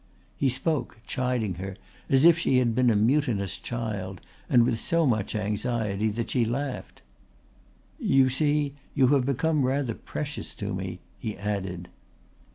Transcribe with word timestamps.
He 0.35 0.49
spoke, 0.49 0.97
chiding 1.05 1.53
her 1.61 1.75
as 2.09 2.25
if 2.25 2.39
she 2.39 2.57
had 2.57 2.73
been 2.73 2.89
a 2.89 2.95
mutinous 2.95 3.59
child, 3.59 4.19
and 4.49 4.65
with 4.65 4.79
so 4.79 5.05
much 5.05 5.35
anxiety 5.35 6.09
that 6.09 6.31
she 6.31 6.43
laughed. 6.43 7.03
"You 7.99 8.27
see, 8.27 8.73
you 8.95 9.09
have 9.09 9.27
become 9.27 9.61
rather 9.63 9.93
precious 9.93 10.55
to 10.55 10.73
me," 10.73 11.01
he 11.19 11.37
added. 11.37 11.87